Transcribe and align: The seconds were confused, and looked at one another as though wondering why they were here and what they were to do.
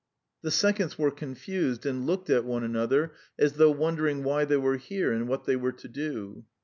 The 0.41 0.49
seconds 0.49 0.97
were 0.97 1.11
confused, 1.11 1.85
and 1.85 2.07
looked 2.07 2.31
at 2.31 2.43
one 2.43 2.63
another 2.63 3.11
as 3.37 3.53
though 3.53 3.69
wondering 3.69 4.23
why 4.23 4.45
they 4.45 4.57
were 4.57 4.77
here 4.77 5.11
and 5.13 5.27
what 5.27 5.45
they 5.45 5.55
were 5.55 5.73
to 5.73 5.87
do. 5.87 6.43